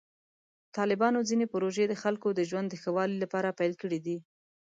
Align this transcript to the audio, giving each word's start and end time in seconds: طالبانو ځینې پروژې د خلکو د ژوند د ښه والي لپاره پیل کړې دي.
طالبانو 0.77 1.19
ځینې 1.29 1.45
پروژې 1.53 1.85
د 1.87 1.93
خلکو 2.03 2.27
د 2.33 2.39
ژوند 2.49 2.67
د 2.69 2.75
ښه 2.81 2.91
والي 2.95 3.17
لپاره 3.23 3.55
پیل 3.59 3.73
کړې 3.81 3.99
دي. 4.05 4.17